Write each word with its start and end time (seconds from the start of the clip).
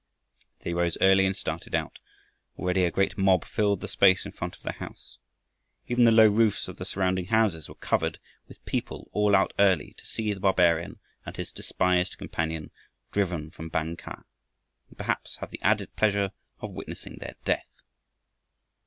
They 0.61 0.73
rose 0.73 0.97
early 0.99 1.27
and 1.27 1.37
started 1.37 1.75
out. 1.75 1.99
Already 2.57 2.85
a 2.85 2.89
great 2.89 3.19
mob 3.19 3.45
filled 3.45 3.81
the 3.81 3.87
space 3.87 4.25
in 4.25 4.31
front 4.31 4.55
of 4.55 4.63
the 4.63 4.71
house. 4.71 5.19
Even 5.87 6.05
the 6.05 6.11
low 6.11 6.27
roofs 6.27 6.67
of 6.67 6.77
the 6.77 6.85
surrounding 6.85 7.25
houses 7.27 7.69
were 7.69 7.75
covered 7.75 8.17
with 8.47 8.65
people 8.65 9.11
all 9.13 9.35
out 9.35 9.53
early 9.59 9.93
to 9.99 10.05
see 10.07 10.33
the 10.33 10.39
barbarian 10.39 10.97
and 11.23 11.37
his 11.37 11.51
despised 11.51 12.17
companion 12.17 12.71
driven 13.11 13.51
from 13.51 13.69
Bang 13.69 13.95
kah, 13.95 14.23
and 14.89 14.97
perhaps 14.97 15.35
have 15.35 15.51
the 15.51 15.61
added 15.61 15.95
pleasure 15.95 16.31
of 16.61 16.71
witnessing 16.73 17.17
their 17.19 17.35
death. 17.45 17.69